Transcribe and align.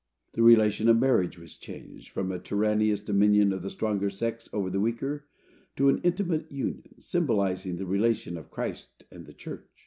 The 0.33 0.41
relation 0.41 0.89
of 0.89 0.97
marriage 0.97 1.37
was 1.37 1.55
changed, 1.55 2.09
from 2.09 2.31
a 2.31 2.39
tyrannous 2.39 3.03
dominion 3.03 3.53
of 3.53 3.61
the 3.61 3.69
stronger 3.69 4.09
sex 4.09 4.49
over 4.51 4.67
the 4.67 4.79
weaker, 4.79 5.27
to 5.75 5.89
an 5.89 5.99
intimate 6.01 6.51
union, 6.51 6.99
symbolizing 6.99 7.77
the 7.77 7.85
relation 7.85 8.35
of 8.35 8.49
Christ 8.49 9.03
and 9.11 9.27
the 9.27 9.33
church. 9.33 9.69